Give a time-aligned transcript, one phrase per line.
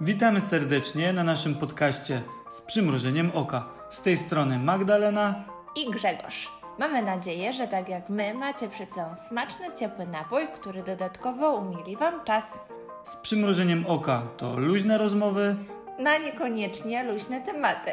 [0.00, 3.68] Witamy serdecznie na naszym podcaście z przymrużeniem oka.
[3.88, 5.44] Z tej strony Magdalena
[5.76, 6.52] i Grzegorz.
[6.78, 11.96] Mamy nadzieję, że tak jak my macie przed sobą smaczny, ciepły napój, który dodatkowo umili
[11.96, 12.60] Wam czas.
[13.04, 15.56] Z przymrużeniem oka to luźne rozmowy,
[15.98, 17.92] na niekoniecznie luźne tematy.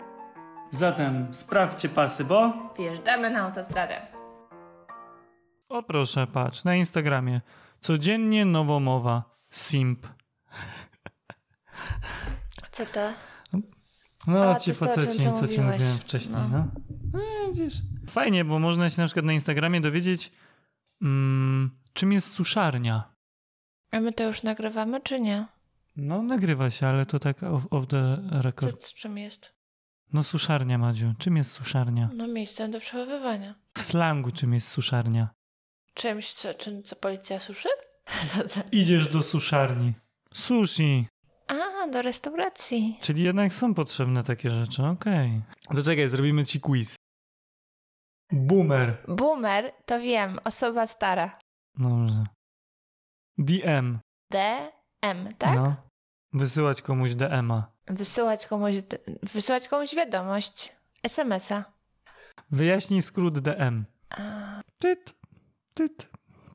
[0.70, 4.02] Zatem sprawdźcie pasy, bo wjeżdżamy na autostradę.
[5.70, 7.42] O proszę, patrz, na Instagramie.
[7.80, 9.24] Codziennie nowomowa.
[9.52, 10.08] Simp.
[12.78, 13.14] Co to?
[14.28, 16.48] No, A, ci faceci, co, co ci mówiłem wcześniej, no.
[16.50, 16.68] no.
[17.14, 17.74] no widzisz.
[18.10, 20.32] Fajnie, bo można się na przykład na Instagramie dowiedzieć,
[21.02, 23.14] mm, czym jest suszarnia.
[23.92, 25.48] A my to już nagrywamy, czy nie?
[25.96, 28.88] No, nagrywa się, ale to tak off, off the record.
[28.88, 29.54] Co, czym jest?
[30.14, 31.14] No, suszarnia, Madziu.
[31.18, 32.10] Czym jest suszarnia?
[32.16, 33.56] No, miejscem do przechowywania.
[33.78, 35.30] W slangu czym jest suszarnia?
[35.94, 37.70] Czymś, co, czym, co policja suszy?
[38.72, 39.94] Idziesz do suszarni.
[40.34, 41.08] Sushi.
[41.88, 42.98] A, do restauracji.
[43.02, 45.42] Czyli jednak są potrzebne takie rzeczy, okej.
[45.66, 45.78] Okay.
[45.78, 46.96] To czekaj, zrobimy ci quiz.
[48.32, 49.04] Boomer.
[49.08, 51.40] Boomer to wiem, osoba stara.
[51.78, 52.24] Dobrze.
[53.38, 54.00] DM.
[54.32, 55.56] DM, tak?
[55.56, 55.76] No.
[56.34, 57.72] Wysyłać komuś DM-a.
[57.88, 58.76] Wysyłać komuś,
[59.24, 60.76] wysyłać komuś wiadomość.
[61.04, 61.64] SMS-a.
[62.52, 63.86] Wyjaśnij skrót DM.
[64.10, 64.62] A...
[64.80, 65.14] Tyt,
[65.74, 66.10] tyt,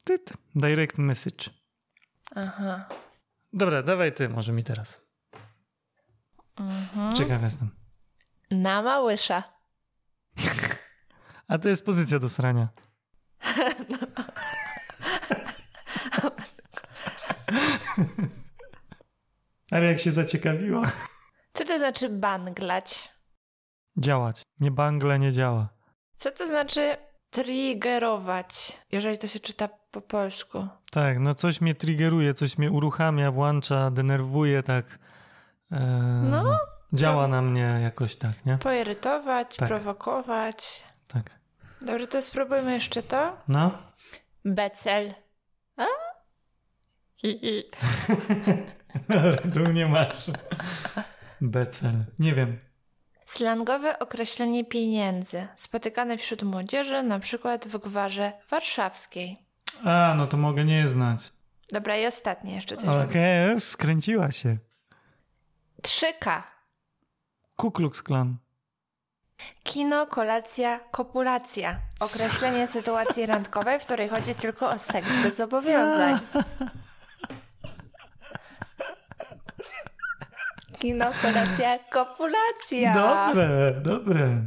[0.05, 0.33] tyt.
[0.55, 1.51] Direct message.
[2.37, 2.89] Aha.
[3.53, 5.03] Dobra, dawaj ty może mi teraz.
[6.57, 7.15] Mhm.
[7.15, 7.71] Ciekaw jestem.
[8.51, 9.43] Na małysza.
[11.49, 12.69] A to jest pozycja do srania.
[13.89, 13.99] no.
[19.71, 20.93] Ale jak się zaciekawiła.
[21.53, 23.13] Co to znaczy banglać?
[23.99, 24.43] Działać.
[24.61, 25.69] Nie bangle nie działa.
[26.17, 26.97] Co to znaczy
[27.31, 30.69] triggerować, jeżeli to się czyta po polsku?
[30.91, 34.99] Tak, no coś mnie triggeruje, coś mnie uruchamia, włącza, denerwuje, tak.
[35.73, 35.81] E,
[36.31, 36.59] no.
[36.93, 38.59] Działa na mnie jakoś tak, nie?
[38.59, 39.69] Poirytować, tak.
[39.69, 40.83] prowokować.
[41.09, 41.31] Tak.
[41.81, 43.37] Dobrze, to spróbujmy jeszcze to.
[43.49, 43.79] No.
[44.45, 45.15] Becel.
[45.77, 45.85] A?
[47.17, 47.63] Hi, hi.
[49.55, 50.31] tu nie masz.
[51.41, 52.05] Becel.
[52.19, 52.59] Nie wiem.
[53.27, 59.39] Slangowe określenie pieniędzy, spotykane wśród młodzieży, na przykład w gwarze warszawskiej.
[59.85, 61.33] A, no to mogę nie znać.
[61.73, 62.89] Dobra, i ostatnie jeszcze coś.
[62.89, 64.57] Okej, okay, wkręciła się.
[65.83, 66.43] 3K.
[67.57, 68.37] Ku Klux Klan.
[69.63, 71.79] Kino, kolacja, kopulacja.
[72.01, 76.19] Określenie sytuacji randkowej, w której chodzi tylko o seks bez zobowiązań.
[80.79, 82.93] Kino, kolacja, kopulacja.
[82.95, 84.43] Dobre, dobre.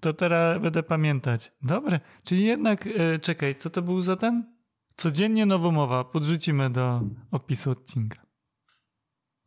[0.00, 1.52] To teraz będę pamiętać.
[1.62, 2.00] Dobre.
[2.24, 4.54] Czyli jednak, e, czekaj, co to był za ten?
[4.96, 6.04] Codziennie nowomowa.
[6.04, 8.27] Podrzucimy do opisu odcinka.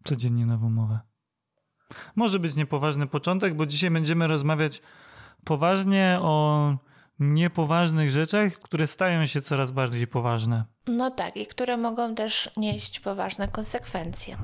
[0.04, 1.02] Codziennie nowomowa.
[2.16, 4.82] Może być niepoważny początek, bo dzisiaj będziemy rozmawiać
[5.44, 6.78] poważnie o
[7.20, 10.66] niepoważnych rzeczach, które stają się coraz bardziej poważne.
[10.88, 14.38] No tak, i które mogą też nieść poważne konsekwencje.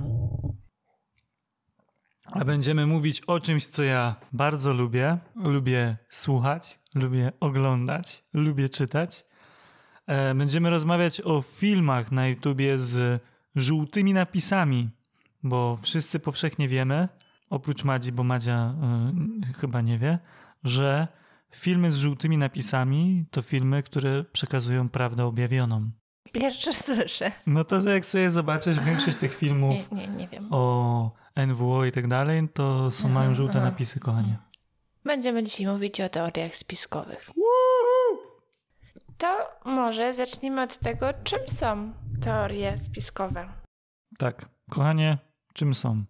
[2.31, 5.17] A będziemy mówić o czymś, co ja bardzo lubię.
[5.35, 9.25] Lubię słuchać, lubię oglądać, lubię czytać.
[10.07, 13.23] E, będziemy rozmawiać o filmach na YouTubie z
[13.55, 14.89] żółtymi napisami,
[15.43, 17.07] bo wszyscy powszechnie wiemy,
[17.49, 18.75] oprócz Madzi, bo Madzia
[19.49, 20.19] y, chyba nie wie,
[20.63, 21.07] że
[21.51, 25.89] filmy z żółtymi napisami to filmy, które przekazują prawdę objawioną.
[26.31, 27.31] Pierwsze słyszę.
[27.47, 30.47] No to jak sobie zobaczysz większość tych filmów nie, nie, nie wiem.
[30.51, 31.11] o
[31.47, 33.65] NWO i tak dalej, to są, mają żółte aha.
[33.65, 34.37] napisy, kochanie.
[35.05, 37.29] Będziemy dzisiaj mówić o teoriach spiskowych.
[39.17, 43.49] To może zacznijmy od tego, czym są teorie spiskowe.
[44.17, 45.17] Tak, kochanie,
[45.57, 46.03] czym są?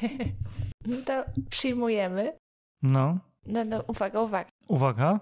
[0.86, 2.32] no to przyjmujemy.
[2.82, 3.18] No.
[3.46, 4.50] No, no, uwaga, uwaga.
[4.68, 5.20] Uwaga.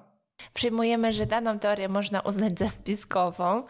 [0.54, 3.62] Przyjmujemy, że daną teorię można uznać za spiskową,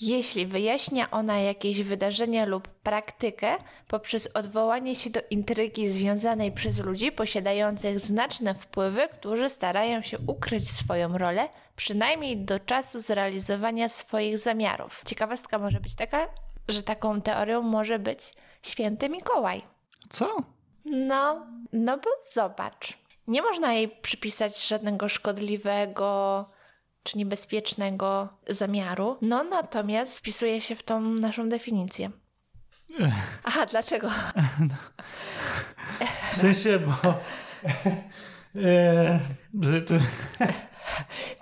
[0.00, 3.56] jeśli wyjaśnia ona jakieś wydarzenie lub praktykę
[3.88, 10.70] poprzez odwołanie się do intrygi związanej przez ludzi posiadających znaczne wpływy, którzy starają się ukryć
[10.70, 15.02] swoją rolę, przynajmniej do czasu zrealizowania swoich zamiarów.
[15.06, 16.26] Ciekawostka może być taka,
[16.68, 19.62] że taką teorią może być święty Mikołaj.
[20.10, 20.36] Co?
[20.84, 22.98] No, no bo zobacz.
[23.26, 26.50] Nie można jej przypisać żadnego szkodliwego
[27.02, 32.10] czy niebezpiecznego zamiaru, no natomiast wpisuje się w tą naszą definicję.
[33.44, 34.10] Aha, dlaczego?
[34.60, 34.74] No.
[36.32, 37.14] W sensie, bo...
[38.56, 39.20] E,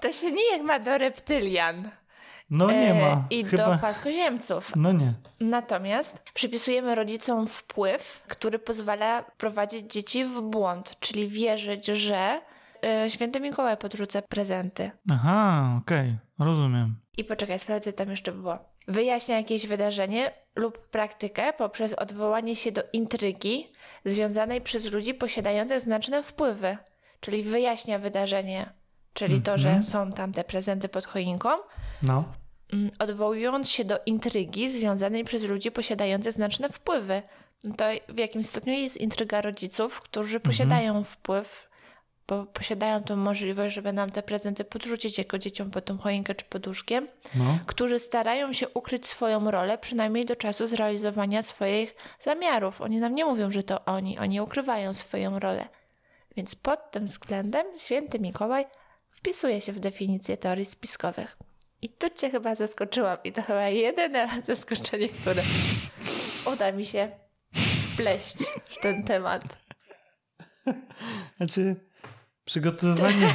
[0.00, 1.90] to się nijak ma do reptylian.
[2.50, 3.24] No nie e, ma.
[3.30, 3.72] I Chyba...
[3.74, 4.72] do płaskoziemców.
[4.76, 5.14] No nie.
[5.40, 12.40] Natomiast przypisujemy rodzicom wpływ, który pozwala prowadzić dzieci w błąd, czyli wierzyć, że
[13.06, 14.90] y, święty Mikołaj podrzuca prezenty.
[15.10, 16.96] Aha, okej, rozumiem.
[17.16, 18.58] I poczekaj, sprawdzę, tam jeszcze było.
[18.88, 23.72] Wyjaśnia jakieś wydarzenie lub praktykę poprzez odwołanie się do intrygi
[24.04, 26.76] związanej przez ludzi posiadających znaczne wpływy.
[27.20, 28.72] Czyli wyjaśnia wydarzenie,
[29.18, 29.86] czyli to, że Mhm.
[29.86, 31.48] są tam te prezenty pod choinką,
[32.02, 32.24] No.
[32.72, 37.22] mm, odwołując się do intrygi związanej przez ludzi posiadających znaczne wpływy.
[37.64, 41.68] No To w jakim stopniu jest intryga rodziców, którzy posiadają wpływ,
[42.28, 46.44] bo posiadają tą możliwość, żeby nam te prezenty podrzucić jako dzieciom pod tą choinkę czy
[46.44, 47.58] poduszkiem, No.
[47.66, 52.80] którzy starają się ukryć swoją rolę, przynajmniej do czasu zrealizowania swoich zamiarów.
[52.80, 55.68] Oni nam nie mówią, że to oni, oni ukrywają swoją rolę.
[56.36, 58.66] Więc pod tym względem święty Mikołaj
[59.18, 61.36] wpisuje się w definicję teorii spiskowych.
[61.82, 65.42] I tu cię chyba zaskoczyłam i to chyba jedyne zaskoczenie, które
[66.52, 67.10] uda mi się
[67.92, 69.42] wpleść w ten temat.
[71.36, 71.76] Znaczy,
[72.44, 73.34] przygotowanie.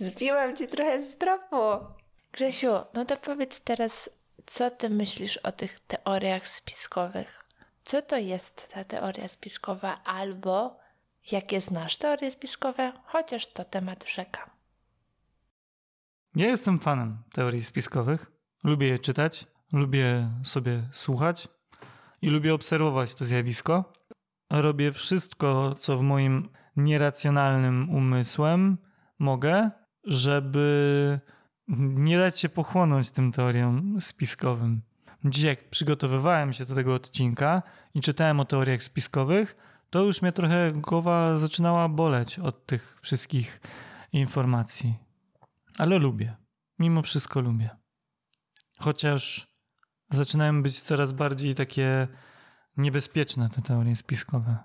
[0.00, 1.86] Zbiłam ci trochę z tropu.
[2.32, 4.10] Grzesiu, no to powiedz teraz,
[4.46, 7.44] co ty myślisz o tych teoriach spiskowych?
[7.84, 10.85] Co to jest ta teoria spiskowa, albo
[11.32, 12.92] jakie znasz teorie spiskowe?
[13.04, 14.50] Chociaż to temat rzeka.
[16.34, 18.32] Ja jestem fanem teorii spiskowych.
[18.64, 21.48] Lubię je czytać, lubię sobie słuchać
[22.22, 23.92] i lubię obserwować to zjawisko.
[24.50, 28.78] Robię wszystko, co w moim nieracjonalnym umysłem
[29.18, 29.70] mogę,
[30.04, 31.20] żeby
[31.78, 34.82] nie dać się pochłonąć tym teoriom spiskowym.
[35.24, 37.62] Dzisiaj, jak przygotowywałem się do tego odcinka
[37.94, 39.56] i czytałem o teoriach spiskowych,
[39.90, 43.60] to już mnie trochę głowa zaczynała boleć od tych wszystkich
[44.12, 44.94] informacji.
[45.78, 46.36] Ale lubię.
[46.78, 47.70] Mimo wszystko lubię.
[48.78, 49.46] Chociaż
[50.10, 52.08] zaczynają być coraz bardziej takie
[52.76, 54.58] niebezpieczne te teorie spiskowe.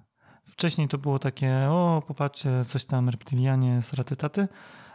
[0.46, 4.48] Wcześniej to było takie, o popatrzcie, coś tam reptilianie, sraty-taty,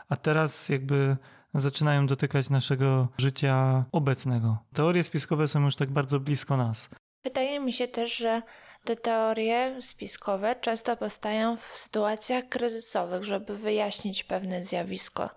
[0.08, 1.16] a teraz jakby
[1.54, 4.58] zaczynają dotykać naszego życia obecnego.
[4.74, 6.88] Teorie spiskowe są już tak bardzo blisko nas.
[7.24, 8.42] Wydaje mi się też, że
[8.86, 15.30] te teorie spiskowe często powstają w sytuacjach kryzysowych, żeby wyjaśnić pewne zjawisko.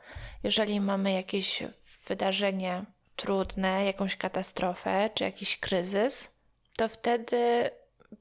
[0.43, 1.63] Jeżeli mamy jakieś
[2.07, 2.85] wydarzenie
[3.15, 6.31] trudne, jakąś katastrofę czy jakiś kryzys,
[6.77, 7.69] to wtedy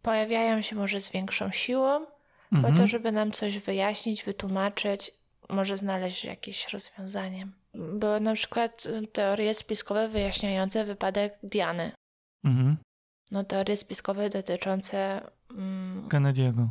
[0.02, 2.06] pojawiają się może z większą siłą,
[2.50, 2.76] po Mhm.
[2.76, 5.10] to, żeby nam coś wyjaśnić, wytłumaczyć,
[5.48, 7.48] może znaleźć jakieś rozwiązanie.
[7.75, 11.92] Były na przykład teorie spiskowe wyjaśniające wypadek Diany.
[12.44, 12.76] Mhm.
[13.30, 15.20] No, teorie spiskowe dotyczące.
[15.50, 16.66] Mm, Kennedy'ego.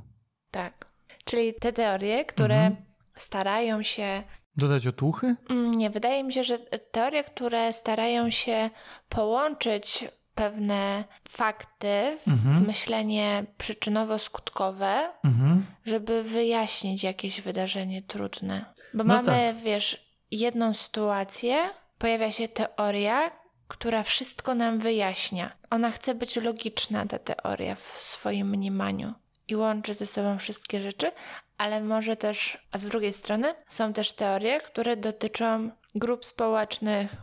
[0.52, 0.86] tak.
[1.26, 2.76] Czyli te teorie, które Mhm.
[3.16, 4.24] starają się.
[4.58, 5.36] Dodać otuchy?
[5.50, 6.60] Mm, nie, wydaje mi się, że
[6.92, 8.70] teorie, które starają się
[9.10, 10.06] połączyć
[10.36, 12.66] pewne fakty w Mhm.
[12.66, 15.66] myślenie przyczynowo-skutkowe, Mhm.
[15.86, 18.66] żeby wyjaśnić jakieś wydarzenie trudne.
[18.94, 21.58] Bo No mamy, wiesz, jedną sytuację,
[21.98, 23.32] pojawia się teoria,
[23.68, 25.52] która wszystko nam wyjaśnia.
[25.70, 29.14] Ona chce być logiczna, ta teoria, w swoim mniemaniu
[29.48, 31.12] i łączy ze sobą wszystkie rzeczy,
[31.58, 37.16] ale może też, a z drugiej strony, są też teorie, które dotyczą grup społecznych,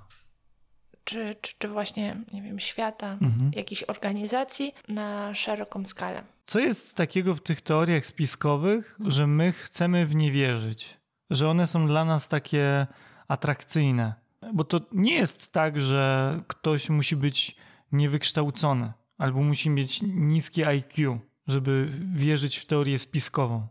[1.05, 3.51] czy, czy, czy właśnie, nie wiem, świata, Mhm.
[3.55, 6.23] jakichś organizacji na szeroką skalę.
[6.47, 10.97] Co jest takiego w tych teoriach spiskowych, że my chcemy w nie wierzyć?
[11.31, 12.87] Że one są dla nas takie
[13.29, 14.15] atrakcyjne?
[14.53, 17.57] Bo to nie jest tak, że ktoś musi być
[17.93, 23.69] niewykształcony albo musi mieć niskie IQ, żeby wierzyć w teorię spiskową.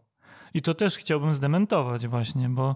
[0.53, 2.75] I to też chciałbym zdementować, właśnie, bo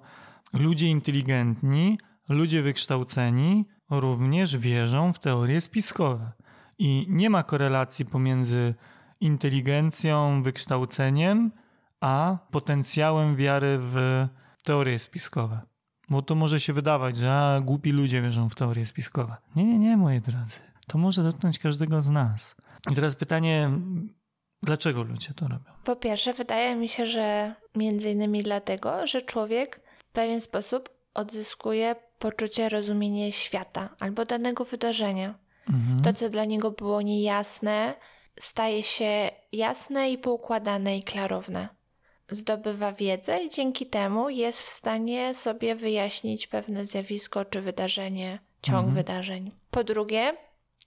[0.54, 1.98] ludzie inteligentni,
[2.30, 6.32] ludzie wykształceni również wierzą w teorie spiskowe.
[6.80, 8.76] I nie ma korelacji pomiędzy
[9.22, 11.52] inteligencją, wykształceniem,
[12.02, 14.28] a potencjałem wiary w
[14.64, 15.62] teorie spiskowe.
[16.10, 19.36] Bo to może się wydawać, że a, głupi ludzie wierzą w teorie spiskowe.
[19.56, 20.60] Nie, nie, nie, moi drodzy.
[20.88, 22.56] To może dotknąć każdego z nas.
[22.92, 23.70] I teraz pytanie,
[24.64, 25.72] dlaczego ludzie to robią?
[25.84, 31.96] Po pierwsze, wydaje mi się, że między innymi dlatego, że człowiek w pewien sposób odzyskuje
[32.20, 35.36] poczucie rozumienia świata albo danego wydarzenia.
[35.70, 36.00] Mhm.
[36.00, 37.94] To, co dla niego było niejasne,
[38.40, 41.77] staje się jasne i poukładane i klarowne.
[42.32, 48.78] Zdobywa wiedzę i dzięki temu jest w stanie sobie wyjaśnić pewne zjawisko czy wydarzenie, ciąg
[48.78, 48.96] Mhm.
[48.96, 49.52] wydarzeń.
[49.72, 50.34] Po drugie,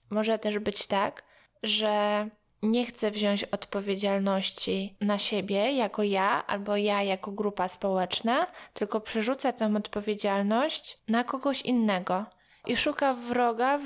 [0.09, 1.23] może też być tak,
[1.63, 2.27] że
[2.61, 9.51] nie chce wziąć odpowiedzialności na siebie jako ja albo ja jako grupa społeczna, tylko przerzuca
[9.53, 12.25] tę odpowiedzialność na kogoś innego
[12.67, 13.83] i szuka wroga w,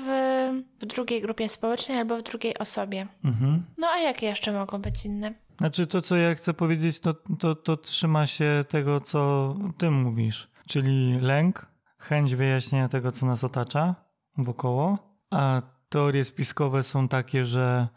[0.80, 3.06] w drugiej grupie społecznej albo w drugiej osobie.
[3.24, 3.66] Mhm.
[3.78, 5.34] No a jakie jeszcze mogą być inne?
[5.58, 10.50] Znaczy to, co ja chcę powiedzieć, to, to, to trzyma się tego, co ty mówisz,
[10.68, 11.66] czyli lęk,
[11.98, 13.94] chęć wyjaśnienia tego, co nas otacza
[14.38, 14.98] wokoło,
[15.30, 17.88] a teorie spiskowe są takie, że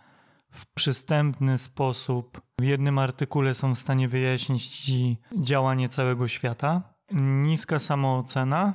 [0.51, 6.93] w przystępny sposób w jednym artykule są w stanie wyjaśnić ci działanie całego świata.
[7.11, 8.73] Niska samoocena.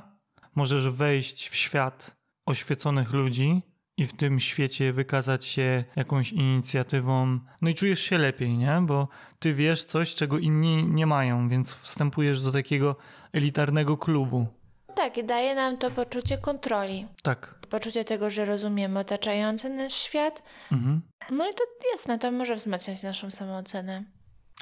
[0.55, 3.61] Możesz wejść w świat oświeconych ludzi
[3.97, 7.39] i w tym świecie wykazać się jakąś inicjatywą.
[7.61, 8.81] No i czujesz się lepiej, nie?
[8.81, 9.07] Bo
[9.39, 12.95] ty wiesz coś, czego inni nie mają, więc wstępujesz do takiego
[13.33, 14.47] elitarnego klubu.
[14.95, 17.07] Tak, i daje nam to poczucie kontroli.
[17.23, 17.55] Tak.
[17.69, 20.43] Poczucie tego, że rozumiemy otaczający nas świat.
[20.71, 21.01] Mhm.
[21.31, 24.03] No i to jasne, to może wzmacniać naszą samoocenę.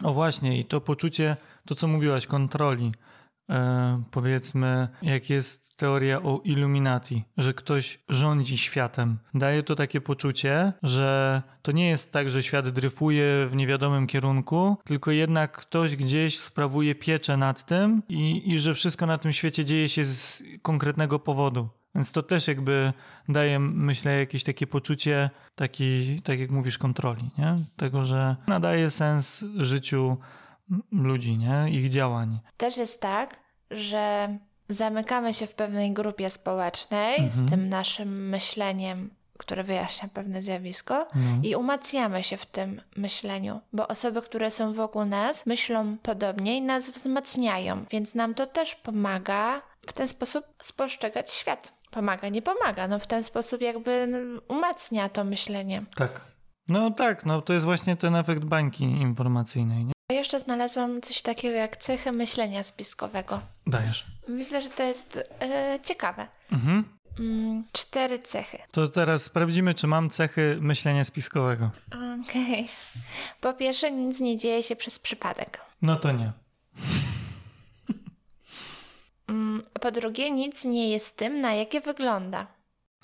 [0.03, 2.91] O właśnie, i to poczucie, to co mówiłaś, kontroli.
[3.49, 9.17] E, powiedzmy, jak jest teoria o Illuminati, że ktoś rządzi światem.
[9.33, 14.77] Daje to takie poczucie, że to nie jest tak, że świat dryfuje w niewiadomym kierunku,
[14.85, 19.65] tylko jednak ktoś gdzieś sprawuje pieczę nad tym i, i że wszystko na tym świecie
[19.65, 21.69] dzieje się z konkretnego powodu.
[21.95, 22.93] Więc to też jakby
[23.29, 27.55] daje, myślę, jakieś takie poczucie, taki, tak jak mówisz, kontroli, nie?
[27.75, 30.17] Tego, że nadaje sens życiu
[30.91, 31.65] ludzi, nie?
[31.69, 32.39] Ich działań.
[32.57, 33.39] Też jest tak,
[33.71, 34.37] że
[34.69, 37.47] zamykamy się w pewnej grupie społecznej Mhm.
[37.47, 41.21] z tym naszym myśleniem, które wyjaśnia pewne zjawisko No.
[41.43, 46.61] i umacniamy się w tym myśleniu, bo osoby, które są wokół nas, myślą podobnie i
[46.61, 51.73] nas wzmacniają, więc nam to też pomaga w ten sposób spostrzegać świat.
[51.91, 54.07] Pomaga, nie pomaga, no w ten sposób jakby
[54.47, 55.83] umacnia to myślenie.
[55.95, 56.21] Tak.
[56.67, 59.92] No tak, no to jest właśnie ten efekt bańki informacyjnej, nie?
[60.11, 63.41] Jeszcze znalazłam coś takiego jak cechy myślenia spiskowego.
[63.67, 64.05] Dajesz.
[64.27, 66.27] Myślę, że to jest e, ciekawe.
[66.51, 66.83] Mhm.
[67.19, 68.57] Mm, cztery cechy.
[68.71, 71.71] To teraz sprawdzimy, czy mam cechy myślenia spiskowego.
[72.21, 72.69] Okej.
[73.41, 75.61] Po pierwsze, nic nie dzieje się przez przypadek.
[75.81, 76.31] No to nie.
[79.27, 82.47] Mm, po drugie, nic nie jest tym, na jakie wygląda.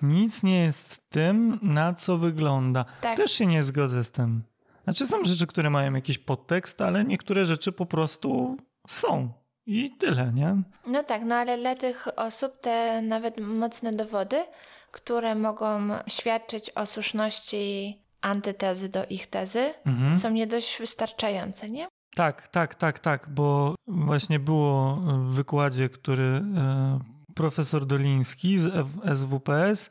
[0.01, 2.85] Nic nie jest tym, na co wygląda.
[3.01, 3.17] Tak.
[3.17, 4.43] Też się nie zgodzę z tym.
[4.89, 9.29] Znaczy są rzeczy, które mają jakiś podtekst, ale niektóre rzeczy po prostu są.
[9.65, 10.55] I tyle, nie?
[10.87, 14.43] No tak, no ale dla tych osób te nawet mocne dowody,
[14.91, 20.15] które mogą świadczyć o słuszności antytezy do ich tezy, Mhm.
[20.15, 21.87] są nie dość wystarczające, nie?
[22.15, 26.99] Tak, tak, tak, tak, bo właśnie było w wykładzie, który e,
[27.35, 28.73] profesor Doliński z
[29.19, 29.89] SWPS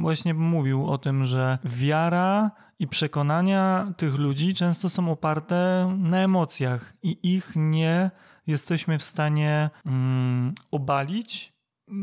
[0.00, 6.94] właśnie mówił o tym, że wiara i przekonania tych ludzi często są oparte na emocjach
[7.02, 8.10] i ich nie
[8.46, 11.52] jesteśmy w stanie mm, obalić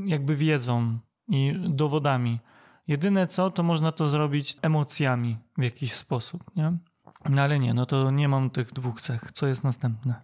[0.06, 2.40] jakby wiedzą i dowodami.
[2.88, 6.78] Jedyne co, to można to zrobić emocjami w jakiś sposób, nie?
[7.30, 9.32] No ale nie, no to nie mam tych dwóch cech.
[9.32, 10.22] Co jest następne?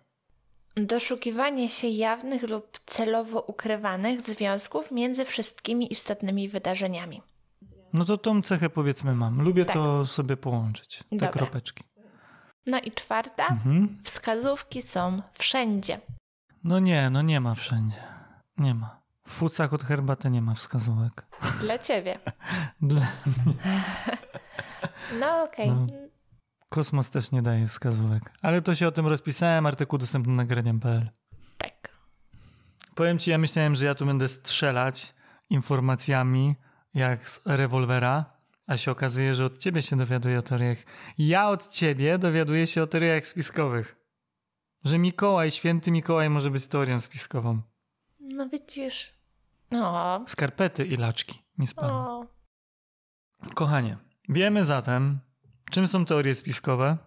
[0.75, 7.21] Doszukiwanie się jawnych lub celowo ukrywanych związków między wszystkimi istotnymi wydarzeniami.
[7.93, 9.41] No to tą cechę powiedzmy mam.
[9.41, 9.73] Lubię Tak.
[9.75, 10.97] to sobie połączyć.
[10.97, 11.29] Te Dobra.
[11.29, 11.83] kropeczki.
[12.65, 13.95] No i czwarta, Mhm.
[14.03, 15.99] wskazówki są wszędzie.
[16.63, 17.97] No nie, no nie ma wszędzie.
[18.57, 19.01] Nie ma.
[19.27, 21.25] W fucach od herbaty nie ma wskazówek.
[21.61, 22.19] Dla ciebie.
[22.81, 23.01] Dla...
[25.19, 25.69] No okej.
[25.71, 25.87] No.
[26.73, 28.31] Kosmos też nie daje wskazówek.
[28.41, 31.09] Ale to się o tym rozpisałem, artykuł dostępny na graniam.pl.
[31.57, 31.89] Tak.
[32.95, 35.13] Powiem ci, ja myślałem, że ja tu będę strzelać
[35.49, 36.55] informacjami
[36.93, 38.25] jak z rewolwera,
[38.67, 40.77] a się okazuje, że od ciebie się dowiaduję o teoriach.
[41.17, 43.95] Ja od ciebie dowiaduję się o teoriach spiskowych.
[44.83, 47.61] Że Mikołaj, święty Mikołaj może być teorią spiskową.
[48.19, 49.13] No widzisz.
[49.71, 50.25] No.
[50.27, 51.91] Skarpety i laczki mi spadły.
[51.91, 52.27] o.
[53.55, 53.97] Kochanie,
[54.29, 55.19] wiemy zatem,
[55.73, 56.97] czym są teorie spiskowe.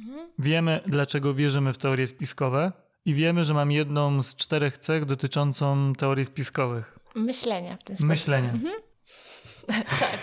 [0.00, 0.30] Mhm.
[0.38, 2.72] Wiemy, dlaczego wierzymy w teorie spiskowe.
[3.04, 6.98] I wiemy, że mam jedną z czterech cech dotyczącą teorii spiskowych.
[7.14, 8.08] Myślenia w ten sposób.
[8.08, 8.50] Myślenia.
[8.50, 8.74] Mhm.
[10.00, 10.18] tak.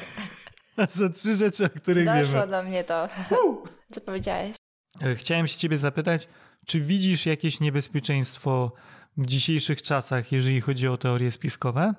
[0.78, 2.48] A są trzy rzeczy, o których Doszło wiemy.
[2.48, 3.10] do mnie to,
[3.94, 4.56] co powiedziałeś.
[5.02, 6.28] E, Chciałem się ciebie zapytać,
[6.66, 8.72] czy widzisz jakieś niebezpieczeństwo
[9.18, 11.94] w dzisiejszych czasach, jeżeli chodzi o teorie spiskowe?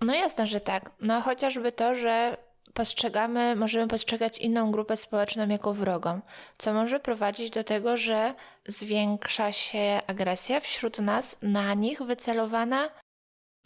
[0.00, 0.90] No jasne, że tak.
[1.00, 2.36] No chociażby to, że
[2.76, 6.20] postrzegamy, możemy postrzegać inną grupę społeczną jako wrogą,
[6.58, 8.34] co może prowadzić do tego, że
[8.66, 12.88] zwiększa się agresja wśród nas, na nich wycelowana.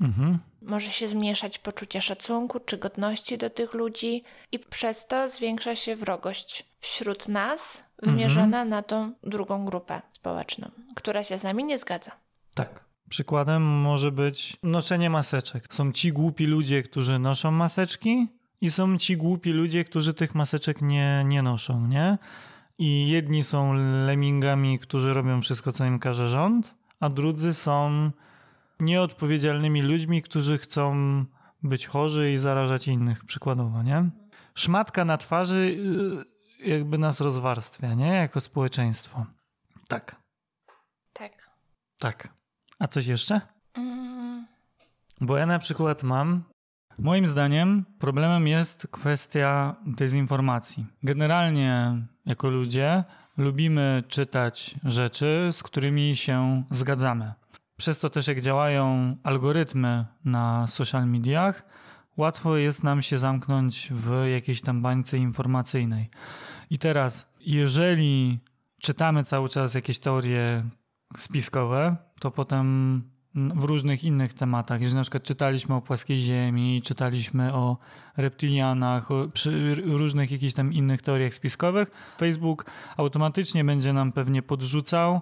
[0.01, 0.39] Mhm.
[0.63, 5.97] Może się zmniejszać poczucie szacunku czy godności do tych ludzi, i przez to zwiększa się
[5.97, 12.11] wrogość wśród nas, wymierzona na tą drugą grupę społeczną, która się z nami nie zgadza.
[12.55, 12.91] Tak.
[13.09, 15.75] Przykładem może być noszenie maseczek.
[15.75, 18.29] Są ci głupi ludzie, którzy noszą maseczki,
[18.61, 22.19] i są ci głupi ludzie, którzy tych maseczek nie, nie noszą, nie?
[22.79, 23.73] I jedni są
[24.07, 28.11] lemmingami, którzy robią wszystko, co im każe rząd, a drudzy są
[28.81, 30.95] nieodpowiedzialnymi ludźmi, którzy chcą
[31.63, 34.11] być chorzy i zarażać innych, przykładowo, nie?
[34.55, 35.77] Szmatka na twarzy
[36.65, 38.07] y, jakby nas rozwarstwia, nie?
[38.15, 39.27] Jako społeczeństwo.
[39.89, 40.17] Tak,
[41.13, 41.51] Tak.
[41.99, 42.29] tak.
[42.79, 43.41] A coś jeszcze?
[43.75, 44.47] Mm,
[45.21, 46.43] Bo ja na przykład mam.
[47.03, 50.87] Moim zdaniem problemem jest kwestia dezinformacji.
[51.03, 53.05] Generalnie, jako ludzie,
[53.37, 57.33] lubimy czytać rzeczy, z którymi się zgadzamy.
[57.77, 61.65] Przez to też, jak działają algorytmy na social mediach,
[62.17, 66.11] łatwo jest nam się zamknąć w jakiejś tam bańce informacyjnej.
[66.71, 68.39] I teraz, jeżeli
[68.81, 70.65] czytamy cały czas jakieś teorie
[71.17, 73.03] spiskowe, to potem
[73.35, 74.81] w różnych innych tematach.
[74.81, 77.77] Jeżeli na przykład czytaliśmy o płaskiej ziemi, czytaliśmy o
[78.17, 79.29] reptilianach, o
[79.85, 82.65] różnych jakichś tam innych teoriach spiskowych, Facebook
[82.97, 85.21] automatycznie będzie nam pewnie podrzucał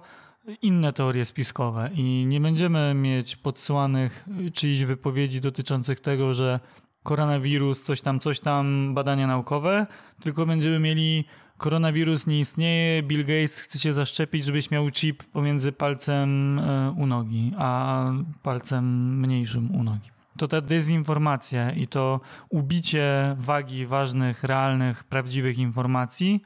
[0.63, 4.25] inne teorie spiskowe i nie będziemy mieć podsyłanych
[4.55, 6.61] czyichś wypowiedzi dotyczących tego, że
[7.03, 9.87] koronawirus, coś tam, coś tam, badania naukowe,
[10.23, 11.25] tylko będziemy mieli
[11.59, 17.07] koronawirus nie istnieje, Bill Gates chce cię zaszczepić, żebyś miał chip pomiędzy palcem e, u
[17.07, 18.05] nogi, a
[18.43, 20.11] palcem mniejszym u nogi.
[20.37, 26.43] To ta dezinformacja i to ubicie wagi ważnych, realnych, prawdziwych informacji,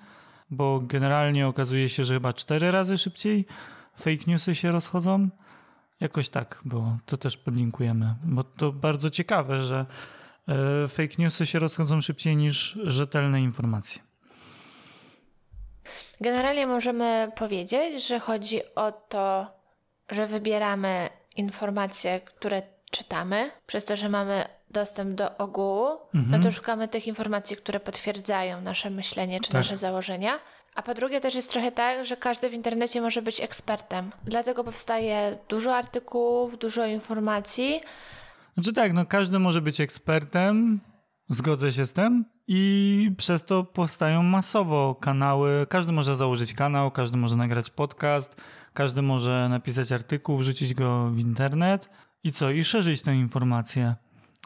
[0.51, 3.47] bo generalnie okazuje się, że chyba cztery razy szybciej
[3.97, 5.29] fake newsy się rozchodzą.
[6.01, 6.99] Jakoś tak było.
[7.07, 9.87] To też podlinkujemy, bo to bardzo ciekawe, że
[10.49, 14.12] e, fake newsy się rozchodzą szybciej niż rzetelne informacje.
[16.23, 19.47] Generalnie możemy powiedzieć, że chodzi o to,
[20.11, 26.31] że wybieramy informacje, które czytamy, przez to, że mamy dostęp do ogółu, Mhm.
[26.31, 29.55] no to szukamy tych informacji, które potwierdzają nasze myślenie czy Tak.
[29.61, 30.39] nasze założenia.
[30.75, 34.13] A po drugie też jest trochę tak, że każdy w internecie może być ekspertem.
[34.25, 37.81] Dlatego powstaje dużo artykułów, dużo informacji.
[38.55, 40.81] Znaczy tak, no każdy może być ekspertem,
[41.29, 45.67] zgodzę się z tym i przez to powstają masowo kanały.
[45.69, 48.37] Każdy może założyć kanał, każdy może nagrać podcast,
[48.75, 51.91] każdy może napisać artykuł, wrzucić go w internet
[52.25, 52.51] i co?
[52.51, 53.95] I szerzyć tę informację.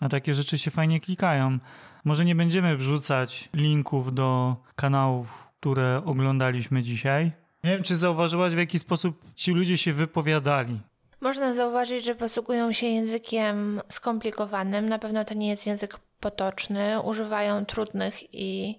[0.01, 1.59] A takie rzeczy się fajnie klikają.
[2.05, 7.33] Może nie będziemy wrzucać linków do kanałów, które oglądaliśmy dzisiaj.
[7.65, 10.81] Nie wiem, czy zauważyłaś, w jaki sposób ci ludzie się wypowiadali.
[11.21, 14.89] Można zauważyć, że posługują się językiem skomplikowanym.
[14.89, 17.01] Na pewno to nie jest język potoczny.
[17.01, 18.79] Używają trudnych i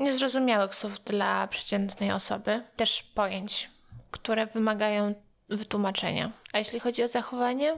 [0.00, 2.62] niezrozumiałych słów dla przeciętnej osoby.
[2.76, 3.70] Też pojęć,
[4.10, 5.14] które wymagają
[5.48, 6.32] wytłumaczenia.
[6.52, 7.74] A jeśli chodzi o zachowanie,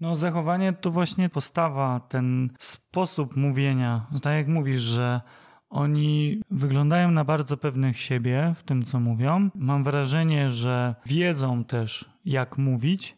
[0.00, 4.06] No, zachowanie to właśnie postawa, ten sposób mówienia.
[4.22, 5.20] Tak jak mówisz, że
[5.70, 9.50] oni wyglądają na bardzo pewnych siebie w tym, co mówią.
[9.54, 13.16] Mam wrażenie, że wiedzą też, jak mówić,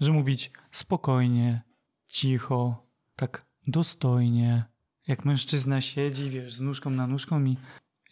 [0.00, 1.62] że mówić spokojnie,
[2.06, 2.86] cicho,
[3.16, 4.64] tak dostojnie.
[5.06, 7.56] Jak mężczyzna siedzi, wiesz, z nóżką na nóżką i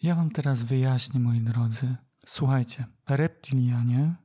[0.03, 1.95] ja wam teraz wyjaśnię, moi drodzy.
[2.25, 4.15] Słuchajcie, reptilianie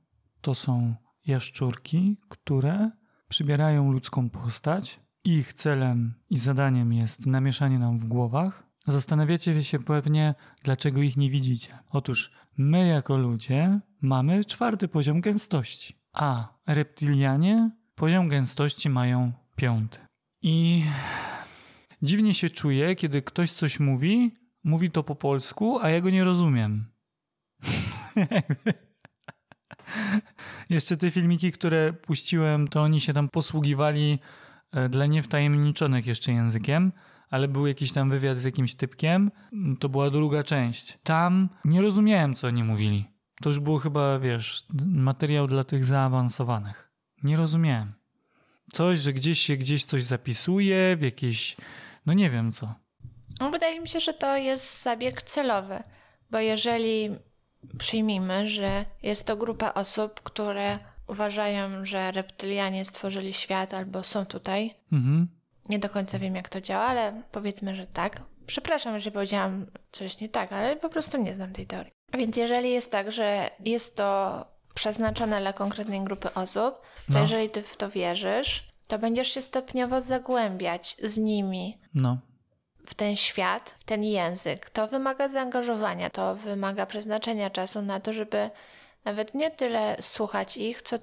[0.40, 0.94] to są
[1.26, 2.90] jaszczurki, które
[3.28, 5.00] przybierają ludzką postać.
[5.24, 8.62] Ich celem i zadaniem jest namieszanie nam w głowach.
[8.86, 11.78] Zastanawiacie się pewnie, dlaczego ich nie widzicie.
[11.90, 19.98] Otóż my, jako ludzie, mamy czwarty poziom gęstości, a reptilianie poziom gęstości mają piąty.
[20.42, 20.84] I
[22.02, 26.24] dziwnie się czuję, kiedy ktoś coś mówi, mówi to po polsku, a ja go nie
[26.24, 26.84] rozumiem.
[30.70, 34.18] Jeszcze te filmiki, które puściłem, to oni się tam posługiwali
[34.72, 36.92] e, dla niewtajemniczonych jeszcze językiem,
[37.30, 39.30] ale był jakiś tam wywiad z jakimś typkiem.
[39.80, 40.98] To była druga część.
[41.02, 43.04] Tam nie rozumiałem, co oni mówili.
[43.42, 46.90] To już było chyba, wiesz, materiał dla tych zaawansowanych.
[47.22, 47.99] Nie rozumiałem.
[48.72, 51.56] Coś, że gdzieś się gdzieś coś zapisuje, w jakieś.
[52.06, 52.74] No nie wiem co.
[53.40, 55.82] no wydaje mi się, że to jest zabieg celowy,
[56.30, 57.10] bo jeżeli
[57.78, 64.74] przyjmijmy, że jest to grupa osób, które uważają, że reptylianie stworzyli świat albo są tutaj.
[64.92, 65.28] Mhm.
[65.68, 68.22] Nie do końca wiem, jak to działa, ale powiedzmy, że tak.
[68.46, 71.92] Przepraszam, jeżeli powiedziałam coś nie tak, ale po prostu nie znam tej teorii.
[72.18, 77.20] Więc jeżeli jest tak, że jest to przeznaczone dla konkretnej grupy osób, to No.
[77.20, 82.18] jeżeli ty w to wierzysz, to będziesz się stopniowo zagłębiać z nimi No.
[82.86, 84.70] w ten świat, w ten język.
[84.70, 88.50] To wymaga zaangażowania, to wymaga przeznaczenia czasu na to, żeby
[89.04, 90.98] nawet nie tyle słuchać ich, co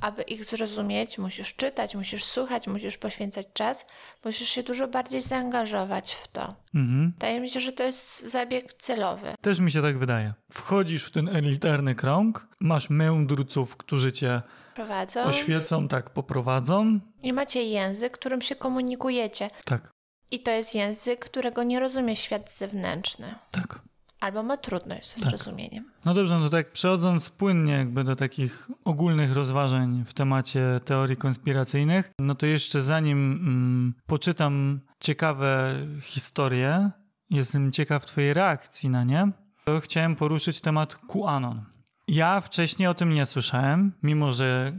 [0.00, 3.86] aby ich zrozumieć, musisz czytać, musisz słuchać, musisz poświęcać czas,
[4.24, 6.54] musisz się dużo bardziej zaangażować w to.
[6.74, 7.10] Mhm.
[7.12, 9.34] Wydaje mi się, że to jest zabieg celowy.
[9.40, 10.34] Też mi się tak wydaje.
[10.52, 14.42] Wchodzisz w ten elitarny krąg, masz mędrców, którzy cię
[14.74, 17.00] Prowadzą oświecą, tak poprowadzą.
[17.22, 19.50] i macie język, którym się komunikujecie.
[19.64, 19.90] Tak,
[20.30, 23.34] I to jest język, którego nie rozumie świat zewnętrzny.
[23.50, 23.80] tak.
[24.20, 25.24] Albo ma trudność ze Tak.
[25.24, 25.90] zrozumieniem.
[26.04, 31.16] No dobrze, no to tak przechodząc płynnie jakby do takich ogólnych rozważań w temacie teorii
[31.16, 36.90] konspiracyjnych, no to jeszcze zanim mm, poczytam ciekawe historie,
[37.30, 39.32] jestem ciekaw twojej reakcji na nie,
[39.64, 41.64] to chciałem poruszyć temat QAnon.
[42.08, 44.72] Ja wcześniej o tym nie słyszałem, mimo że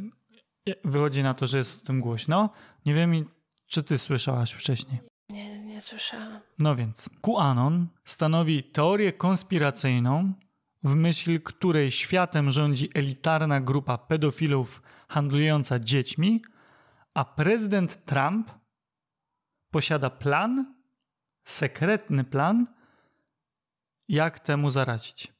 [0.86, 2.50] wychodzi na to, że jest o tym głośno.
[2.86, 3.26] Nie wiem,
[3.68, 5.00] czy ty słyszałaś wcześniej.
[5.82, 6.40] Nie, słyszałam.
[6.60, 10.34] No więc, QAnon stanowi teorię konspiracyjną,
[10.84, 16.42] w myśl której światem rządzi elitarna grupa pedofilów handlująca dziećmi,
[17.14, 18.52] a prezydent Trump
[19.72, 20.76] posiada plan,
[21.44, 22.68] sekretny plan,
[24.08, 25.34] jak temu zaradzić.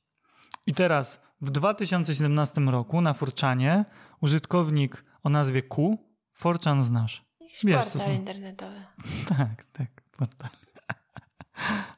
[0.68, 3.86] I teraz w 2017 roku na Forczanie
[4.22, 5.98] użytkownik o nazwie Q,
[6.34, 7.26] Forczan znasz.
[7.40, 8.84] Jakiś portal to- internetowy.
[9.38, 10.50] Tak, tak, portal.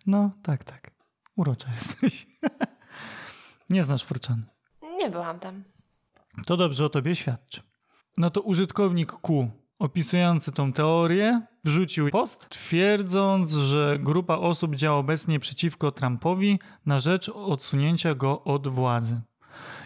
[0.06, 0.92] No, tak, tak.
[1.36, 2.28] Urocza jesteś.
[3.70, 4.46] Nie znasz Forczan.
[4.98, 5.64] Nie byłam tam.
[6.46, 7.62] To dobrze o tobie świadczy.
[8.18, 15.40] No to użytkownik Q, opisujący tą teorię, wrzucił post, twierdząc, że grupa osób działa obecnie
[15.40, 19.22] przeciwko Trumpowi na rzecz odsunięcia go od władzy.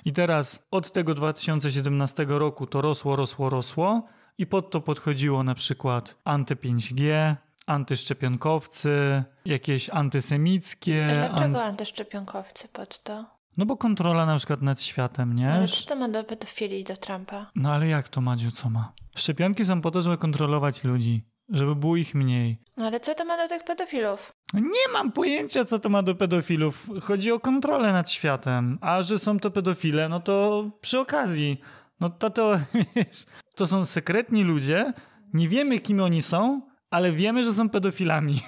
[0.06, 5.56] I teraz od tego 2017 roku to rosło, rosło, rosło i pod to podchodziło na
[5.56, 7.36] przykład anty-5G,
[7.68, 11.08] antyszczepionkowcy, jakieś antysemickie.
[11.14, 13.26] Dlaczego an- antyszczepionkowcy pod to?
[13.58, 15.52] No bo kontrola na przykład nad światem, nie?
[15.52, 17.52] Ale co to ma do pedofilii do Trumpa?
[17.56, 18.94] No ale jak to, Madziu, co ma?
[19.16, 22.58] Szczepionki są po to, żeby kontrolować ludzi, żeby było ich mniej.
[22.78, 24.32] No ale co to ma do tych pedofilów?
[24.54, 26.90] Nie mam pojęcia, co to ma do pedofilów.
[27.02, 28.78] Chodzi o kontrolę nad światem.
[28.82, 31.62] A że są to pedofile, no to przy okazji.
[32.00, 32.60] No to, to,
[32.96, 33.26] wiesz,
[33.56, 34.94] to są sekretni ludzie,
[35.34, 38.42] nie wiemy, kim oni są, ale wiemy, że są pedofilami.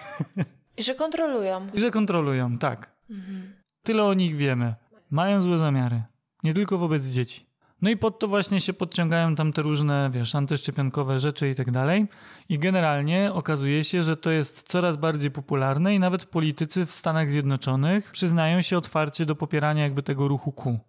[0.78, 1.67] I że kontrolują.
[1.73, 2.95] I że kontrolują, tak.
[3.10, 3.54] Mhm.
[3.84, 4.75] Tyle o nich wiemy.
[5.12, 6.04] Mają złe zamiary.
[6.43, 7.49] Nie tylko wobec dzieci.
[7.82, 11.71] No i pod to właśnie się podciągają tam te różne, wiesz, antyszczepionkowe rzeczy i tak
[11.71, 12.08] dalej.
[12.49, 17.30] I generalnie okazuje się, że to jest coraz bardziej popularne i nawet politycy w Stanach
[17.30, 20.80] Zjednoczonych przyznają się otwarcie do popierania jakby tego ruchu Q.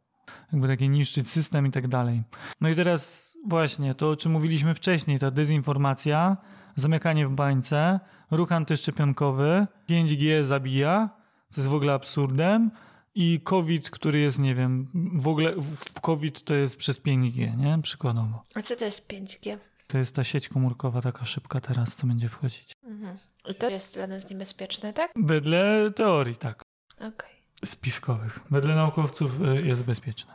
[0.53, 2.23] Jakby takie niszczyć system i tak dalej.
[2.61, 6.37] No i teraz właśnie to, o czym mówiliśmy wcześniej, ta dezinformacja,
[6.81, 11.11] zamykanie w bańce, ruch antyszczepionkowy, 5G zabija,
[11.51, 12.71] co jest w ogóle absurdem.
[13.15, 15.55] I COVID, który jest, nie wiem, w ogóle
[16.03, 17.79] COVID to jest przez 5G, nie?
[17.83, 18.43] Przykładowo.
[18.55, 19.59] A co to jest 5G?
[19.87, 22.73] To jest ta sieć komórkowa taka szybka teraz, co będzie wchodzić.
[22.85, 23.17] Mhm.
[23.51, 25.13] I to jest dla nas niebezpieczne, tak?
[25.17, 26.63] Wedle teorii, tak.
[26.97, 27.43] Okej.
[27.65, 28.41] Spiskowych.
[28.51, 30.35] Wedle naukowców y, jest bezpieczne.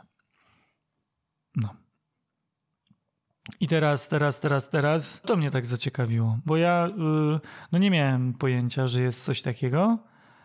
[1.56, 1.85] No.
[3.60, 6.90] I teraz, teraz, teraz, teraz to mnie tak zaciekawiło, bo ja y,
[7.72, 9.98] no nie miałem pojęcia, że jest coś takiego,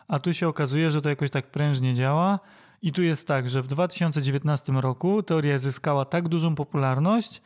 [0.08, 2.40] a tu się okazuje, że to jakoś tak prężnie działa.
[2.82, 7.42] I tu jest tak, że w 2019 roku teoria zyskała tak dużą popularność,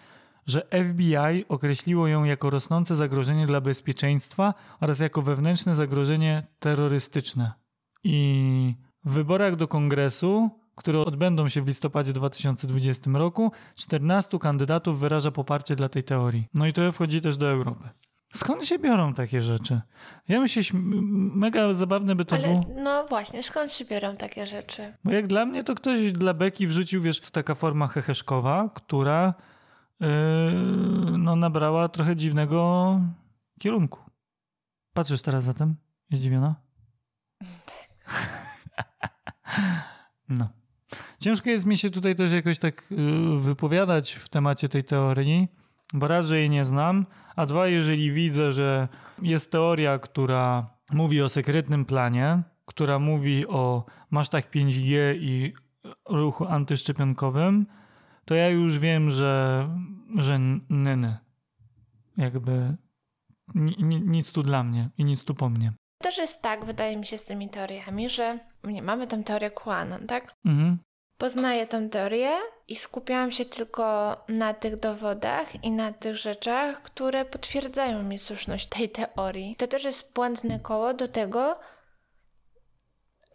[0.48, 7.52] że FBI określiło ją jako rosnące zagrożenie dla bezpieczeństwa oraz jako wewnętrzne zagrożenie terrorystyczne.
[8.04, 15.32] I w wyborach do kongresu, które odbędą się w listopadzie 2020 roku, 14 kandydatów wyraża
[15.32, 16.48] poparcie dla tej teorii.
[16.54, 17.90] No i to wchodzi też do Europy.
[18.36, 19.82] Skąd się biorą takie rzeczy?
[20.28, 20.64] Ja myślę,
[21.36, 22.66] mega zabawne by to Ale było.
[22.84, 24.94] no właśnie, skąd się biorą takie rzeczy?
[25.04, 29.34] Bo jak dla mnie to ktoś dla beki wrzucił, wiesz, to taka forma heheszkowa, która
[30.00, 30.08] yy,
[31.18, 33.00] no, nabrała trochę dziwnego
[33.60, 34.00] kierunku.
[34.94, 35.76] Patrzysz teraz za tym?
[36.12, 36.56] Zdziwiona?
[40.30, 40.50] No.
[41.20, 45.48] Ciężko jest mi się tutaj też jakoś tak yy, wypowiadać w temacie tej teorii,
[45.94, 47.06] bo raz, że jej nie znam,
[47.36, 48.88] a dwa, jeżeli widzę, że
[49.22, 55.54] jest teoria, która mówi o sekretnym planie, która mówi o masztach 5G i
[56.06, 57.66] ruchu antyszczepionkowym,
[58.26, 59.70] to ja już wiem, że,
[60.16, 61.18] że nyny.
[62.18, 62.78] Jakby
[63.56, 65.74] ni, ni, nic tu dla mnie i nic tu po mnie.
[65.98, 70.08] Też jest tak, wydaje mi się, z tymi teoriami, że nie, mamy tą teorię QAnon,
[70.08, 70.36] tak?
[70.46, 70.80] Mhm.
[71.18, 72.32] Poznaję tą teorię
[72.68, 78.68] i skupiałam się tylko na tych dowodach i na tych rzeczach, które potwierdzają mi słuszność
[78.68, 79.56] tej teorii.
[79.56, 81.60] To też jest błędne koło do tego,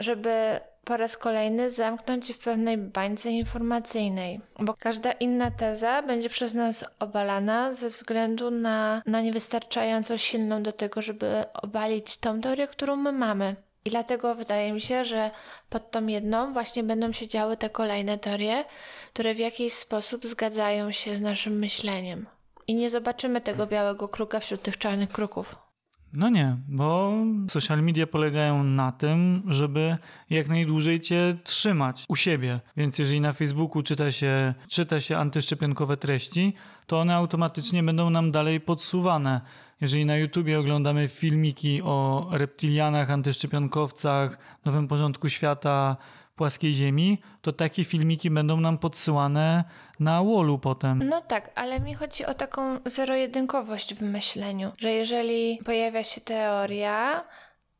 [0.00, 6.54] żeby po raz kolejny zamknąć w pewnej bańce informacyjnej, bo każda inna teza będzie przez
[6.54, 12.96] nas obalana ze względu na, na niewystarczająco silną do tego, żeby obalić tą teorię, którą
[12.96, 13.56] my mamy.
[13.84, 15.30] I dlatego wydaje mi się, że
[15.68, 18.64] pod tą jedną właśnie będą się działy te kolejne teorie,
[19.12, 22.26] które w jakiś sposób zgadzają się z naszym myśleniem.
[22.66, 25.69] I nie zobaczymy tego białego kruka wśród tych czarnych kruków.
[26.12, 27.12] No nie, bo
[27.50, 29.96] social media polegają na tym, żeby
[30.30, 32.60] jak najdłużej cię trzymać u siebie.
[32.76, 36.54] Więc jeżeli na Facebooku czyta się, czyta się antyszczepionkowe treści,
[36.86, 39.40] to one automatycznie będą nam dalej podsuwane.
[39.80, 45.96] Jeżeli na YouTubie oglądamy filmiki o reptilianach, antyszczepionkowcach, nowym porządku świata,
[46.40, 49.64] płaskiej ziemi, to takie filmiki będą nam podsyłane
[50.00, 51.08] na wallu potem.
[51.08, 57.24] No tak, ale mi chodzi o taką zero-jedynkowość w myśleniu, że jeżeli pojawia się teoria,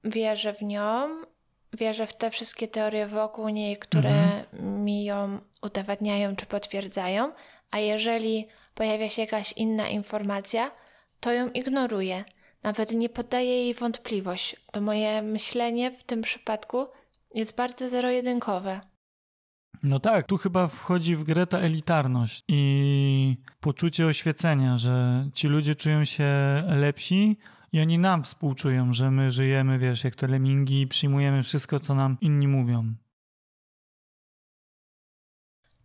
[0.05, 1.09] wierzę w nią,
[1.73, 4.85] wierzę w te wszystkie teorie wokół niej, które mhm.
[4.85, 7.33] mi ją udowadniają czy potwierdzają,
[7.71, 10.71] a jeżeli pojawia się jakaś inna informacja,
[11.21, 12.25] to ją ignoruję.
[12.63, 14.57] Nawet nie poddaję jej wątpliwość.
[14.73, 16.87] To moje myślenie w tym przypadku
[17.35, 18.81] jest bardzo zero-jedynkowe.
[19.83, 25.75] No tak, tu chyba wchodzi w grę ta elitarność i poczucie oświecenia, że ci ludzie
[25.75, 26.29] czują się
[26.67, 27.39] lepsi
[27.73, 31.95] i oni nam współczują, że my żyjemy, wiesz, jak to lemingi i przyjmujemy wszystko, co
[31.95, 32.95] nam inni mówią.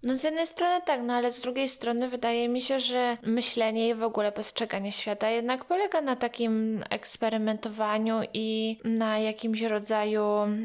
[0.06, 3.90] No z jednej strony tak, no ale z drugiej strony wydaje mi się, że myślenie
[3.90, 10.22] i w ogóle postrzeganie świata jednak polega na takim eksperymentowaniu i na jakimś rodzaju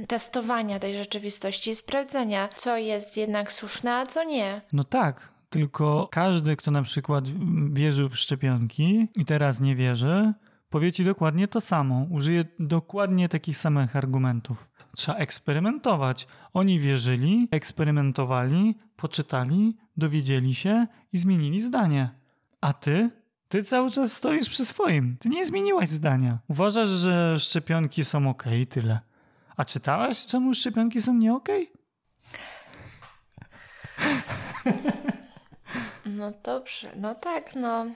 [0.09, 4.61] testowania tej rzeczywistości sprawdzenia, co jest jednak słuszne, a co nie.
[4.73, 7.25] No tak, tylko każdy, kto na przykład
[7.73, 10.33] wierzył w szczepionki i teraz nie wierzy,
[10.71, 12.07] powie ci dokładnie to samo.
[12.11, 14.69] Użyje dokładnie takich samych argumentów.
[14.97, 16.27] Trzeba eksperymentować.
[16.53, 22.11] Oni wierzyli, eksperymentowali, poczytali, dowiedzieli się i zmienili zdanie.
[22.61, 23.11] A ty?
[23.49, 25.17] Ty cały czas stoisz przy swoim.
[25.21, 26.39] Ty nie zmieniłaś zdania.
[26.49, 29.01] Uważasz, że szczepionki są ok, tyle.
[29.57, 31.49] A czytałaś, czemu szczepionki są nie ok?
[36.07, 37.87] No dobrze, no tak, no.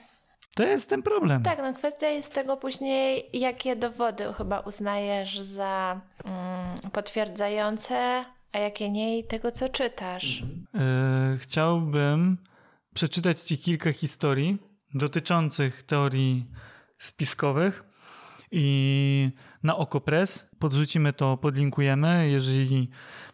[0.54, 1.42] To jest ten problem.
[1.42, 8.90] Tak, no kwestia jest tego później, jakie dowody chyba uznajesz za mm, potwierdzające, a jakie
[8.90, 10.40] nie i tego, co czytasz.
[10.40, 12.38] Yy, chciałbym
[12.94, 14.58] przeczytać Ci kilka historii
[14.94, 16.46] dotyczących teorii
[16.98, 17.84] spiskowych
[18.50, 19.30] i
[19.62, 22.28] na OkoPress podrzucimy to, podlinkujemy.
[22.28, 22.88] Jeżeli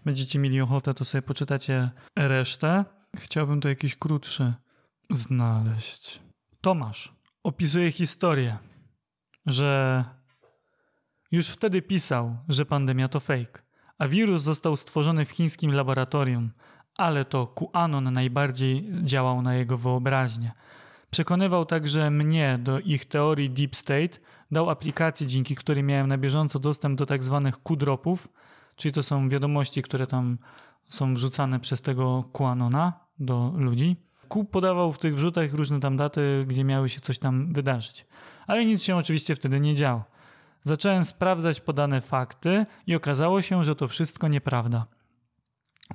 [0.05, 2.85] będziecie mieli ochotę, to sobie poczytacie resztę.
[3.17, 4.55] Chciałbym to jakiś krótszy
[5.11, 6.30] znaleźć.
[6.61, 8.59] Tomasz opisuje historię,
[9.47, 10.05] że
[11.33, 13.63] już wtedy pisał, że pandemia to fake,
[13.99, 16.51] a wirus został stworzony w chińskim laboratorium,
[16.97, 20.53] ale to QAnon najbardziej działał na jego wyobraźnię.
[21.11, 24.19] Przekonywał także mnie do ich teorii Deep State,
[24.51, 28.29] dał aplikację, dzięki której miałem na bieżąco dostęp do tak zwanych Q-dropów,
[28.77, 30.39] czyli to są wiadomości, które tam
[30.89, 34.10] są wrzucane przez tego QAnona do ludzi.
[34.31, 38.07] Kup podawał w tych wrzutach różne tam daty, gdzie miały się coś tam wydarzyć.
[38.47, 40.05] Ale nic się oczywiście wtedy nie działo.
[40.63, 44.87] Zacząłem sprawdzać podane fakty i okazało się, że to wszystko nieprawda.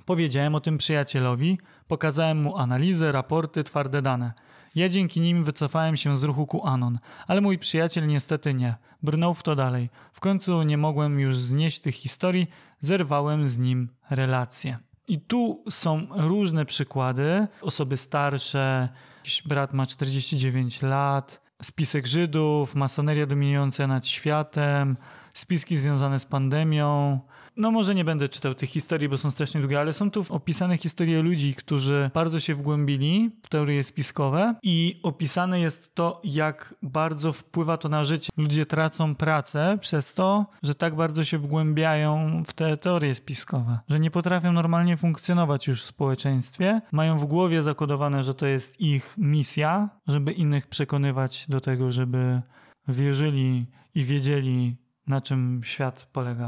[0.06, 4.34] Powiedziałem o tym przyjacielowi, pokazałem mu analizę, raporty, twarde dane.
[4.76, 8.76] Ja dzięki nim wycofałem się z ruchu QAnon, ale mój przyjaciel niestety nie.
[9.04, 9.90] Brnął w to dalej.
[10.14, 12.48] W końcu nie mogłem już znieść tych historii,
[12.80, 14.78] zerwałem z nim relacje.
[15.08, 17.48] I tu są różne przykłady.
[17.62, 24.98] Osoby starsze, jakiś brat ma 49 lat, spisek Żydów, masoneria dominująca nad światem,
[25.34, 27.20] spiski związane z pandemią,
[27.58, 30.78] no może nie będę czytał tych historii, bo są strasznie długie, ale są tu opisane
[30.78, 37.34] historie ludzi, którzy bardzo się wgłębili w teorie spiskowe i opisane jest to, jak bardzo
[37.34, 38.30] wpływa to na życie.
[38.38, 44.00] Ludzie tracą pracę przez to, że tak bardzo się wgłębiają w te teorie spiskowe, że
[44.00, 49.16] nie potrafią normalnie funkcjonować już w społeczeństwie, mają w głowie zakodowane, że to jest ich
[49.18, 52.42] misja, żeby innych przekonywać do tego, żeby
[52.88, 53.66] wierzyli
[53.96, 54.76] i wiedzieli,
[55.08, 56.48] na czym świat polega.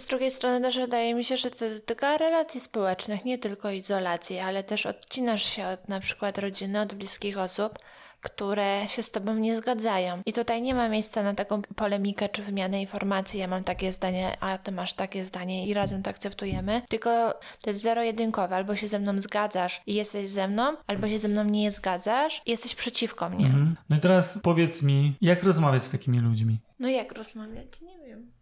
[0.00, 4.38] Z drugiej strony też wydaje mi się, że to dotyka relacji społecznych, nie tylko izolacji,
[4.38, 7.78] ale też odcinasz się od na przykład rodziny, od bliskich osób,
[8.20, 10.22] które się z tobą nie zgadzają.
[10.26, 13.40] I tutaj nie ma miejsca na taką polemikę czy wymianę informacji.
[13.40, 16.82] Ja mam takie zdanie, a ty masz takie zdanie i razem to akceptujemy.
[16.88, 18.56] Tylko to jest zero-jedynkowe.
[18.56, 22.42] Albo się ze mną zgadzasz i jesteś ze mną, albo się ze mną nie zgadzasz
[22.46, 23.46] i jesteś przeciwko mnie.
[23.46, 23.76] Mhm.
[23.88, 26.58] No i teraz powiedz mi, jak rozmawiać z takimi ludźmi?
[26.78, 27.80] No jak rozmawiać?
[27.80, 28.32] Nie wiem.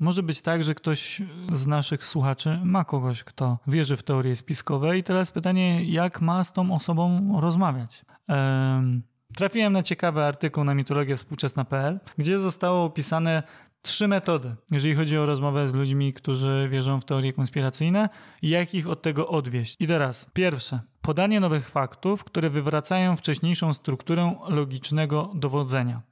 [0.00, 4.98] Może być tak, że ktoś z naszych słuchaczy ma kogoś, kto wierzy w teorie spiskowe,
[4.98, 8.04] i teraz pytanie, jak ma z tą osobą rozmawiać?
[8.28, 9.02] Um,
[9.36, 13.42] trafiłem na ciekawy artykuł na mitologia współczesna.pl, gdzie zostało opisane
[13.82, 18.08] trzy metody, jeżeli chodzi o rozmowę z ludźmi, którzy wierzą w teorie konspiracyjne
[18.42, 19.76] jak ich od tego odwieść.
[19.80, 26.02] I teraz pierwsze, podanie nowych faktów, które wywracają wcześniejszą strukturę logicznego dowodzenia.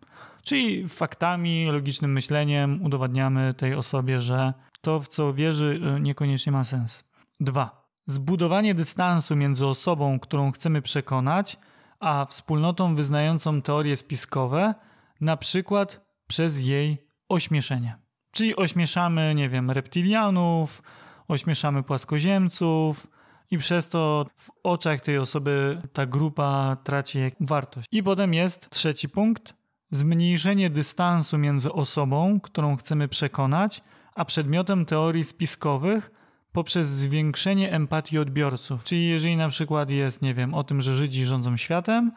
[0.43, 6.65] Czyli faktami, logicznym myśleniem udowadniamy tej osobie, że to, w co wierzy, y, niekoniecznie ma
[6.65, 7.05] sens.
[7.41, 7.83] Dwa.
[8.07, 11.59] Zbudowanie dystansu między osobą, którą chcemy przekonać,
[12.01, 14.75] a wspólnotą wyznającą teorie spiskowe,
[15.21, 17.97] na przykład przez jej ośmieszenie.
[18.31, 20.83] Czyli ośmieszamy, nie wiem, reptilianów,
[21.29, 23.07] ośmieszamy płaskoziemców,
[23.53, 27.89] i przez to w oczach tej osoby ta grupa traci wartość.
[27.93, 29.55] I potem jest trzeci punkt,
[29.93, 33.83] zmniejszenie dystansu między osobą, którą chcemy przekonać,
[34.15, 36.11] a przedmiotem teorii spiskowych
[36.53, 38.85] poprzez zwiększenie empatii odbiorców.
[38.85, 42.13] Czyli jeżeli na przykład jest, nie wiem, o tym, że Żydzi rządzą światem,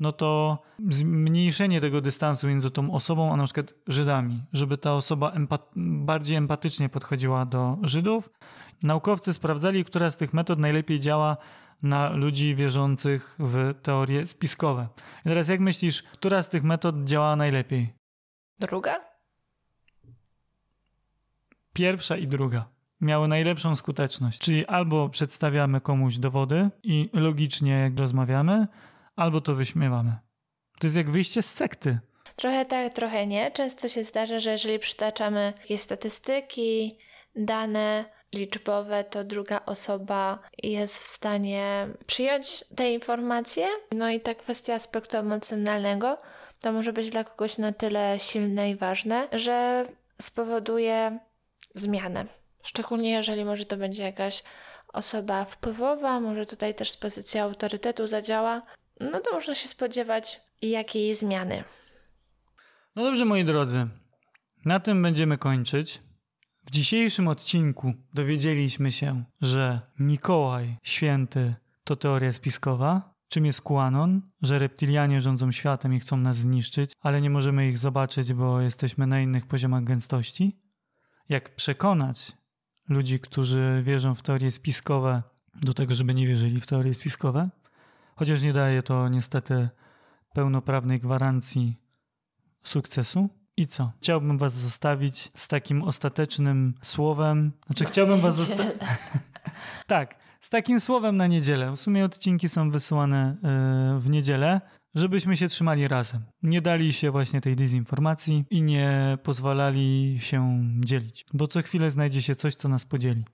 [0.00, 5.30] no to zmniejszenie tego dystansu między tą osobą, a na przykład Żydami, żeby ta osoba
[5.30, 8.30] empat bardziej empatycznie podchodziła do Żydów.
[8.82, 11.36] Naukowcy sprawdzali, która z tych metod najlepiej działa
[11.82, 14.88] na ludzi wierzących w teorie spiskowe.
[15.20, 17.94] I teraz jak myślisz, która z tych metod działa najlepiej?
[18.58, 19.00] Druga?
[21.72, 22.68] Pierwsza i druga
[23.00, 24.38] miały najlepszą skuteczność.
[24.38, 28.66] Czyli albo przedstawiamy komuś dowody i logicznie jak rozmawiamy,
[29.16, 30.16] albo to wyśmiewamy.
[30.78, 31.98] To jest jak wyjście z sekty.
[32.36, 33.50] Trochę tak, trochę nie.
[33.50, 36.98] Często się zdarza, że jeżeli przytaczamy jakieś statystyki,
[37.36, 43.66] dane, liczbowe, to druga osoba jest w stanie przyjąć te informacje.
[43.92, 46.18] No i ta kwestia aspektu emocjonalnego
[46.60, 49.86] to może być dla kogoś na tyle silne i ważne, że
[50.20, 51.18] spowoduje
[51.74, 52.26] zmianę.
[52.62, 54.42] Szczególnie jeżeli może to będzie jakaś
[54.92, 58.62] osoba wpływowa, może tutaj też z pozycji autorytetu zadziała,
[59.00, 61.64] no to można się spodziewać jakiej zmiany.
[62.96, 63.86] No dobrze, moi drodzy.
[64.64, 66.00] Na tym będziemy kończyć.
[66.66, 74.58] W dzisiejszym odcinku dowiedzieliśmy się, że Mikołaj Święty to teoria spiskowa, czym jest QAnon, że
[74.58, 79.20] reptilianie rządzą światem i chcą nas zniszczyć, ale nie możemy ich zobaczyć, bo jesteśmy na
[79.20, 80.60] innych poziomach gęstości.
[81.28, 82.32] Jak przekonać
[82.88, 85.22] ludzi, którzy wierzą w teorie spiskowe,
[85.54, 87.50] do tego, żeby nie wierzyli w teorie spiskowe,
[88.16, 89.68] chociaż nie daje to niestety
[90.34, 91.76] pełnoprawnej gwarancji
[92.62, 93.28] sukcesu.
[93.60, 93.92] I co?
[94.00, 97.52] Chciałbym was zostawić z takim ostatecznym słowem.
[97.66, 98.74] Znaczy, chciałbym was zostawić.
[99.86, 101.72] tak, z takim słowem na niedzielę.
[101.72, 103.36] W sumie odcinki są wysyłane
[103.94, 104.60] yy, w niedzielę,
[104.94, 106.22] żebyśmy się trzymali razem.
[106.42, 112.22] Nie dali się właśnie tej dezinformacji i nie pozwalali się dzielić, bo co chwilę znajdzie
[112.22, 113.24] się coś, co nas podzieli.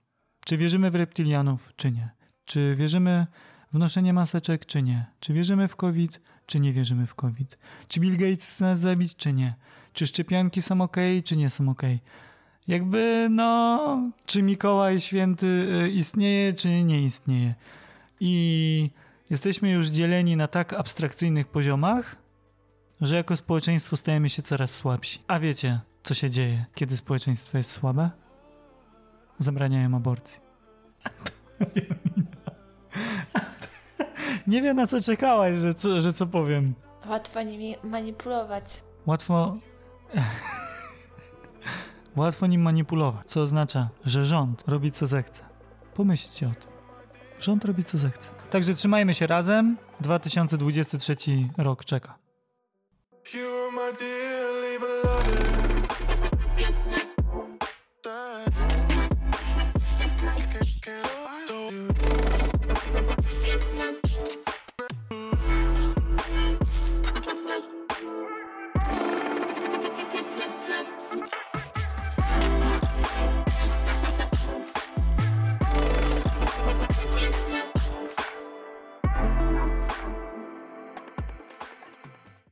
[0.45, 2.09] Czy wierzymy w reptilianów, czy nie?
[2.45, 3.27] Czy wierzymy
[3.73, 5.05] w noszenie maseczek, czy nie?
[5.19, 7.57] Czy wierzymy w COVID, czy nie wierzymy w COVID?
[7.87, 9.55] Czy Bill Gates chce nas zabić, czy nie?
[9.97, 11.81] Czy szczepionki są ok, czy nie są ok?
[12.67, 15.47] Jakby, no, czy Mikołaj Święty
[15.85, 17.55] y, istnieje, czy nie istnieje?
[18.19, 18.91] I
[19.29, 22.15] jesteśmy już dzieleni na tak abstrakcyjnych poziomach,
[23.01, 25.19] że jako społeczeństwo stajemy się coraz słabsi.
[25.27, 28.09] A wiecie, co się dzieje, kiedy społeczeństwo jest słabe?
[29.37, 30.39] Zabraniają aborcji.
[34.47, 36.73] Nie wiem na co czekałaś, że co, że co powiem.
[37.09, 38.83] Łatwo nimi manipulować.
[39.05, 39.57] Łatwo.
[42.15, 45.43] Łatwo nim manipulować, co oznacza, że rząd robi co zechce.
[45.93, 46.71] Pomyślcie o tym.
[47.39, 48.29] Rząd robi co zechce.
[48.49, 49.77] Także trzymajmy się razem.
[49.99, 51.15] 2023
[51.57, 52.17] rok czeka.
[53.33, 55.56] You